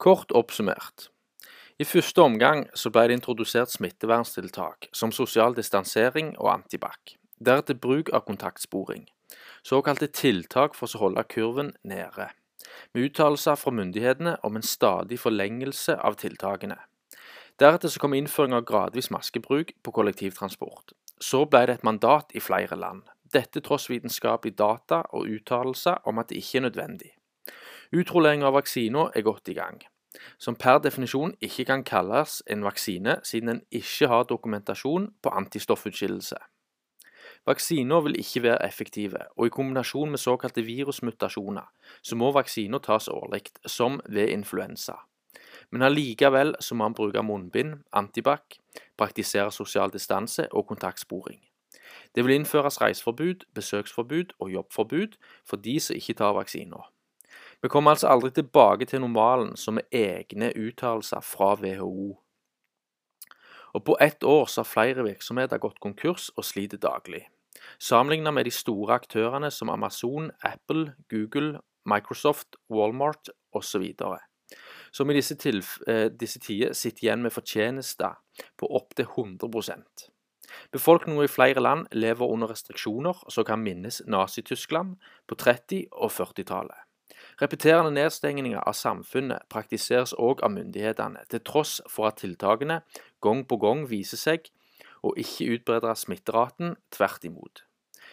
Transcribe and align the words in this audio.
Kort 0.00 0.32
oppsummert. 0.32 1.10
I 1.76 1.84
første 1.84 2.22
omgang 2.24 2.62
så 2.72 2.88
ble 2.88 3.02
det 3.10 3.18
introdusert 3.18 3.68
smitteverntiltak 3.68 4.86
som 4.96 5.12
sosial 5.12 5.52
distansering 5.52 6.30
og 6.38 6.48
antibac. 6.54 7.18
Deretter 7.36 7.76
bruk 7.76 8.08
av 8.16 8.24
kontaktsporing. 8.24 9.04
Såkalte 9.60 10.08
tiltak 10.08 10.78
for 10.78 10.88
å 10.88 11.02
holde 11.02 11.26
kurven 11.28 11.74
nede. 11.84 12.30
Med 12.94 13.10
uttalelser 13.10 13.60
fra 13.60 13.74
myndighetene 13.76 14.38
om 14.40 14.56
en 14.56 14.64
stadig 14.64 15.20
forlengelse 15.20 15.98
av 16.00 16.16
tiltakene. 16.24 16.80
Deretter 17.60 17.92
så 17.92 18.00
kom 18.00 18.16
innføring 18.16 18.56
av 18.56 18.64
gradvis 18.72 19.12
maskebruk 19.12 19.76
på 19.84 19.98
kollektivtransport. 20.00 20.96
Så 21.20 21.44
ble 21.44 21.66
det 21.68 21.76
et 21.82 21.88
mandat 21.92 22.32
i 22.32 22.40
flere 22.40 22.80
land. 22.80 23.04
Dette 23.28 23.60
tross 23.60 23.92
vitenskapelig 23.92 24.56
data 24.56 25.04
og 25.12 25.28
uttalelser 25.28 26.00
om 26.08 26.24
at 26.24 26.32
det 26.32 26.40
ikke 26.40 26.62
er 26.64 26.70
nødvendig. 26.70 27.18
Utrullering 27.90 28.44
av 28.46 28.54
vaksiner 28.54 29.10
er 29.18 29.24
godt 29.26 29.48
i 29.50 29.56
gang, 29.56 29.80
som 30.38 30.54
per 30.54 30.78
definisjon 30.78 31.32
ikke 31.42 31.64
kan 31.66 31.82
kalles 31.82 32.36
en 32.46 32.62
vaksine 32.62 33.16
siden 33.26 33.50
den 33.50 33.62
ikke 33.74 34.06
har 34.12 34.28
dokumentasjon 34.30 35.08
på 35.22 35.32
antistoffutskillelse. 35.40 36.38
Vaksiner 37.46 38.04
vil 38.06 38.18
ikke 38.20 38.42
være 38.44 38.66
effektive, 38.66 39.24
og 39.36 39.46
i 39.46 39.54
kombinasjon 39.54 40.10
med 40.10 40.22
såkalte 40.22 40.62
virusmutasjoner, 40.62 41.66
så 42.02 42.16
må 42.16 42.30
vaksiner 42.36 42.78
tas 42.78 43.08
årlig, 43.08 43.48
som 43.66 43.98
ved 44.06 44.28
influensa. 44.28 45.00
Men 45.70 45.82
allikevel 45.82 46.54
så 46.60 46.74
må 46.74 46.84
man 46.84 46.94
bruke 46.94 47.22
munnbind, 47.22 47.80
antibac, 47.92 48.60
praktisere 48.98 49.50
sosial 49.50 49.90
distanse 49.90 50.46
og 50.52 50.66
kontaktsporing. 50.70 51.40
Det 52.14 52.24
vil 52.24 52.34
innføres 52.34 52.80
reiseforbud, 52.80 53.50
besøksforbud 53.54 54.38
og 54.38 54.50
jobbforbud 54.50 55.18
for 55.46 55.56
de 55.56 55.80
som 55.80 55.96
ikke 55.96 56.14
tar 56.22 56.38
vaksiner. 56.38 56.90
Vi 57.62 57.68
kommer 57.68 57.90
altså 57.92 58.08
aldri 58.08 58.30
tilbake 58.30 58.86
til 58.88 59.02
normalen 59.02 59.56
som 59.56 59.78
er 59.78 59.88
egne 59.92 60.52
uttalelser 60.56 61.20
fra 61.20 61.54
WHO. 61.60 62.16
Og 63.76 63.84
på 63.84 63.96
ett 64.00 64.24
år 64.24 64.46
så 64.48 64.62
har 64.64 64.70
flere 64.70 65.04
virksomheter 65.04 65.60
gått 65.60 65.80
konkurs 65.80 66.30
og 66.36 66.44
sliter 66.44 66.80
daglig. 66.80 67.26
Sammenlignet 67.78 68.34
med 68.34 68.48
de 68.48 68.54
store 68.54 68.96
aktørene 68.96 69.50
som 69.50 69.68
Amazon, 69.68 70.30
Apple, 70.42 70.94
Google, 71.10 71.60
Microsoft, 71.84 72.56
Walmart 72.70 73.28
osv. 73.52 73.84
Som 74.92 75.10
i 75.10 75.14
disse, 75.14 75.36
eh, 75.86 76.08
disse 76.10 76.40
tider 76.40 76.72
sitter 76.72 77.04
igjen 77.04 77.22
med 77.22 77.32
fortjenester 77.32 78.16
på 78.58 78.66
opptil 78.66 79.06
100% 79.06 80.10
Befolkningen 80.72 81.24
i 81.24 81.28
flere 81.28 81.60
land 81.60 81.86
lever 81.92 82.26
under 82.26 82.50
restriksjoner 82.50 83.24
som 83.28 83.44
kan 83.44 83.62
minnes 83.62 84.02
Nazi-Tyskland 84.06 84.96
på 85.28 85.34
30- 85.34 85.86
og 85.92 86.10
40-tallet. 86.10 86.89
Repeterende 87.40 87.94
nedstengninger 87.96 88.60
av 88.60 88.76
samfunnet 88.76 89.46
praktiseres 89.48 90.12
òg 90.12 90.42
av 90.44 90.52
myndighetene, 90.52 91.22
til 91.32 91.40
tross 91.40 91.78
for 91.88 92.10
at 92.10 92.20
tiltakene 92.20 92.82
gang 93.24 93.46
på 93.48 93.56
gang 93.62 93.86
viser 93.88 94.20
seg 94.20 94.50
å 95.00 95.14
ikke 95.16 95.48
utbedre 95.56 95.94
smitteraten, 95.96 96.74
tvert 96.92 97.24
imot. 97.24 97.64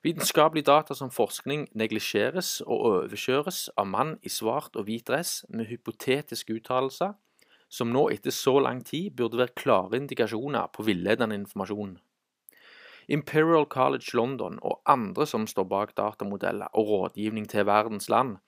Vitenskapelige 0.00 0.70
data 0.70 0.96
som 0.96 1.12
forskning 1.12 1.66
neglisjeres 1.76 2.62
og 2.64 2.86
overkjøres 2.90 3.66
av 3.76 3.90
mann 3.92 4.14
i 4.24 4.32
svart 4.32 4.78
og 4.80 4.86
hvit 4.88 5.04
dress 5.10 5.42
med 5.52 5.68
hypotetiske 5.68 6.56
uttalelser, 6.56 7.12
som 7.68 7.92
nå 7.92 8.06
etter 8.14 8.32
så 8.32 8.56
lang 8.64 8.80
tid 8.86 9.12
burde 9.18 9.38
være 9.42 9.58
klare 9.60 10.00
indikasjoner 10.00 10.72
på 10.72 10.86
villedende 10.88 11.36
informasjon. 11.42 11.98
Imperial 13.12 13.66
College 13.68 14.16
London 14.16 14.56
og 14.62 14.80
andre 14.88 15.26
som 15.26 15.44
står 15.50 15.68
bak 15.68 15.92
datamodeller 15.98 16.72
og 16.72 16.88
rådgivning 16.88 17.48
til 17.50 17.66
verdens 17.68 18.08
land, 18.08 18.38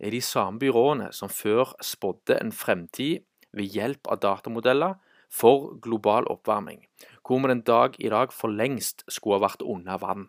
er 0.00 0.10
de 0.10 0.20
samme 0.20 0.60
byråene 0.60 1.10
som 1.12 1.32
før 1.32 1.74
spådde 1.82 2.38
en 2.40 2.52
fremtid 2.52 3.24
ved 3.56 3.72
hjelp 3.72 4.08
av 4.12 4.20
datamodeller 4.22 4.96
for 5.32 5.78
global 5.82 6.28
oppvarming, 6.30 6.82
hvor 7.26 7.40
vi 7.42 7.52
den 7.52 7.62
dag 7.66 7.96
i 7.98 8.10
dag 8.12 8.32
for 8.32 8.52
lengst 8.52 9.04
skulle 9.08 9.40
ha 9.40 9.46
vært 9.48 9.64
under 9.64 9.98
vann. 10.02 10.26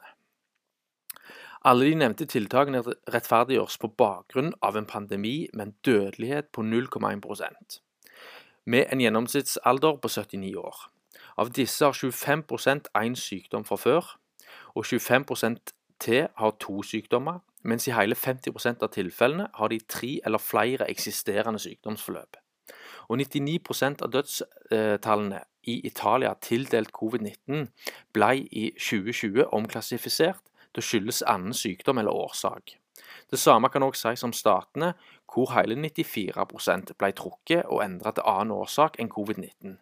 Alle 1.68 1.90
de 1.90 1.98
nevnte 2.00 2.26
tiltakene 2.30 2.84
rettferdiggjøres 3.12 3.78
på 3.82 3.92
bakgrunn 3.98 4.54
av 4.64 4.78
en 4.78 4.88
pandemi 4.88 5.50
med 5.54 5.68
en 5.68 5.76
dødelighet 5.84 6.54
på 6.54 6.64
0,1% 6.64 7.82
med 8.68 8.86
en 8.92 9.02
gjennomsnittsalder 9.02 9.96
på 10.04 10.10
79 10.12 10.56
år. 10.60 10.80
Av 11.40 11.52
disse 11.56 11.86
har 11.86 11.96
25 11.96 12.44
én 13.00 13.16
sykdom 13.16 13.64
fra 13.66 13.78
før, 13.80 14.18
og 14.76 14.86
25% 14.86 15.72
til 16.04 16.28
har 16.36 16.56
to 16.60 16.84
sykdommer, 16.84 17.40
mens 17.64 17.88
i 17.88 17.94
hele 17.96 18.16
50% 18.16 18.84
av 18.84 18.92
tilfellene 18.94 19.48
har 19.54 19.72
de 19.72 19.80
tre 19.90 20.18
eller 20.26 20.42
flere 20.42 20.90
eksisterende 20.90 21.60
sykdomsforløp. 21.60 22.38
Og 23.08 23.20
99% 23.22 24.04
av 24.04 24.12
dødstallene 24.12 25.44
i 25.68 25.80
Italia 25.88 26.34
tildelt 26.42 26.92
covid-19 26.96 27.70
ble 28.16 28.34
i 28.52 28.72
2020 28.76 29.48
omklassifisert 29.56 30.44
til 30.74 30.84
å 30.84 30.88
skyldes 30.90 31.24
annen 31.28 31.56
sykdom 31.56 32.02
eller 32.02 32.16
årsak. 32.16 32.76
Det 33.32 33.40
samme 33.40 33.70
kan 33.70 33.84
også 33.84 34.10
sies 34.10 34.24
om 34.24 34.34
statene, 34.34 34.94
hvor 35.28 35.52
hele 35.56 35.76
94 35.76 36.96
ble 36.98 37.12
trukket 37.16 37.66
og 37.68 37.84
endret 37.84 38.18
til 38.18 38.28
annen 38.28 38.56
årsak 38.56 39.00
enn 39.00 39.12
covid-19, 39.12 39.78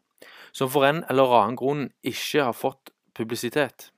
som 0.54 0.72
for 0.72 0.88
en 0.88 1.04
eller 1.10 1.36
annen 1.40 1.60
grunn 1.60 1.90
ikke 2.04 2.50
har 2.50 2.58
fått 2.58 2.94
publisitet. 3.16 3.92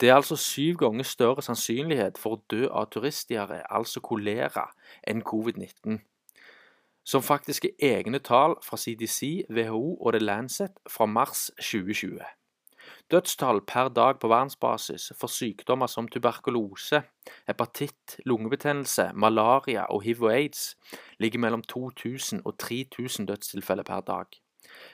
Det 0.00 0.08
er 0.08 0.14
altså 0.14 0.36
syv 0.36 0.76
ganger 0.76 1.04
større 1.04 1.42
sannsynlighet 1.42 2.18
for 2.18 2.36
å 2.36 2.42
dø 2.50 2.66
av 2.70 2.88
turistdiaré, 2.90 3.62
altså 3.70 4.02
kolera, 4.02 4.66
enn 5.06 5.22
covid-19. 5.22 6.00
Som 7.04 7.22
faktisk 7.22 7.64
er 7.64 7.98
egne 7.98 8.18
tall 8.22 8.56
fra 8.62 8.78
CDC, 8.78 9.48
WHO 9.50 9.96
og 10.00 10.12
The 10.14 10.22
Lancet 10.22 10.78
fra 10.90 11.06
mars 11.06 11.50
2020. 11.58 12.22
Dødstall 13.10 13.60
per 13.66 13.88
dag 13.88 14.18
på 14.20 14.28
verdensbasis 14.28 15.12
for 15.18 15.30
sykdommer 15.30 15.86
som 15.86 16.08
tuberkulose, 16.08 17.02
hepatitt, 17.46 18.16
lungebetennelse, 18.26 19.10
malaria 19.14 19.84
og 19.90 20.02
hiv 20.02 20.22
og 20.22 20.34
aids 20.34 20.76
ligger 21.18 21.38
mellom 21.38 21.62
2000 21.62 22.42
og 22.44 22.58
3000 22.58 23.28
dødstilfeller 23.28 23.82
per 23.82 24.00
dag, 24.00 24.26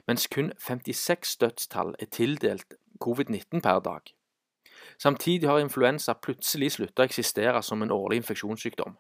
mens 0.07 0.27
kun 0.27 0.53
56 0.59 1.37
dødstall 1.37 1.95
er 1.99 2.07
tildelt 2.13 2.75
covid-19 3.05 3.61
per 3.61 3.79
dag. 3.79 4.18
Samtidig 4.97 5.49
har 5.51 5.61
influensa 5.61 6.15
plutselig 6.17 6.73
sluttet 6.77 7.03
å 7.03 7.07
eksistere 7.07 7.63
som 7.63 7.83
en 7.85 7.93
årlig 7.95 8.23
infeksjonssykdom. 8.23 8.97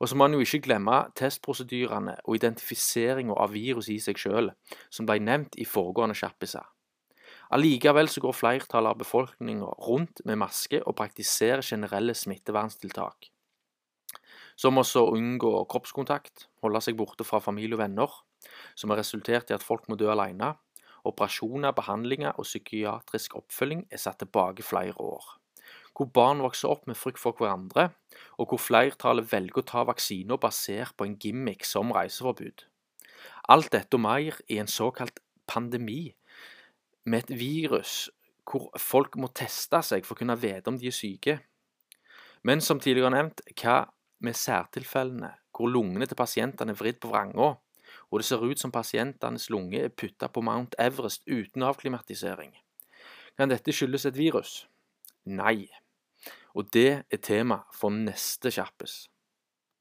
Og 0.00 0.08
så 0.08 0.16
må 0.16 0.24
man 0.24 0.38
jo 0.38 0.44
ikke 0.44 0.62
glemme 0.64 0.96
testprosedyrene 1.18 2.14
og 2.24 2.36
identifiseringa 2.38 3.34
av 3.36 3.52
virus 3.52 3.90
i 3.92 3.98
seg 4.00 4.20
sjøl, 4.20 4.48
som 4.88 5.08
ble 5.08 5.18
nevnt 5.20 5.58
i 5.60 5.66
foregående 5.68 6.16
kjappiser. 6.16 6.64
Allikevel 7.52 8.08
så 8.08 8.22
går 8.22 8.36
flertallet 8.36 8.94
av 8.94 9.00
befolkninga 9.02 9.68
rundt 9.84 10.22
med 10.24 10.38
maske 10.40 10.80
og 10.86 10.96
praktiserer 10.96 11.66
generelle 11.66 12.14
smitteverntiltak. 12.14 13.28
Som 14.56 14.78
også 14.80 15.02
å 15.02 15.14
unngå 15.16 15.52
kroppskontakt, 15.70 16.46
holde 16.62 16.80
seg 16.84 16.96
borte 16.96 17.26
fra 17.26 17.40
familie 17.42 17.76
og 17.76 17.82
venner, 17.82 18.16
som 18.78 18.92
har 18.92 19.00
resultert 19.02 19.50
i 19.50 19.56
at 19.56 19.64
folk 19.66 19.88
må 19.88 19.98
dø 20.00 20.08
alene, 20.12 20.54
Operasjoner, 21.08 21.72
behandlinger 21.76 22.36
og 22.36 22.44
psykiatrisk 22.44 23.36
oppfølging 23.38 23.86
er 23.90 24.00
satt 24.00 24.20
tilbake 24.22 24.64
flere 24.66 24.96
år. 25.00 25.36
Hvor 25.96 26.08
barn 26.14 26.40
vokser 26.44 26.70
opp 26.70 26.86
med 26.88 26.96
frykt 26.96 27.20
for 27.20 27.36
hverandre, 27.36 27.90
og 28.38 28.52
hvor 28.52 28.60
flertallet 28.62 29.28
velger 29.32 29.62
å 29.62 29.68
ta 29.68 29.84
vaksiner 29.88 30.40
basert 30.40 30.96
på 30.96 31.06
en 31.06 31.16
gimmick 31.20 31.66
som 31.68 31.92
reiseforbud. 31.94 32.64
Alt 33.50 33.72
dette 33.74 33.98
og 33.98 34.04
mer 34.04 34.38
i 34.48 34.60
en 34.62 34.70
såkalt 34.70 35.20
pandemi, 35.50 36.14
med 37.04 37.24
et 37.24 37.38
virus 37.40 38.10
hvor 38.50 38.70
folk 38.78 39.16
må 39.20 39.30
teste 39.36 39.80
seg 39.86 40.06
for 40.06 40.16
å 40.16 40.20
kunne 40.20 40.38
vite 40.40 40.70
om 40.70 40.78
de 40.78 40.90
er 40.90 40.94
syke. 40.94 41.38
Men 42.46 42.62
som 42.64 42.80
tidligere 42.80 43.12
nevnt, 43.14 43.42
hva 43.60 43.82
med 44.24 44.36
særtilfellene 44.36 45.32
hvor 45.56 45.70
lungene 45.72 46.06
til 46.08 46.18
pasientene 46.18 46.72
er 46.72 46.78
vridd 46.78 47.00
på 47.02 47.10
vranga, 47.12 47.54
og 48.10 48.18
det 48.18 48.26
ser 48.26 48.42
ut 48.42 48.58
som 48.58 48.72
pasientenes 48.74 49.50
lunge 49.50 49.78
er 49.84 49.94
putta 49.94 50.28
på 50.28 50.42
Mount 50.42 50.74
Everest 50.78 51.22
uten 51.28 51.62
avklimatisering. 51.62 52.52
Kan 53.38 53.52
dette 53.52 53.72
skyldes 53.72 54.08
et 54.10 54.18
virus? 54.18 54.66
Nei. 55.24 55.68
Og 56.54 56.66
det 56.74 57.04
er 57.06 57.22
tema 57.22 57.62
for 57.72 57.94
neste 57.94 58.50
kjappes. 58.50 59.06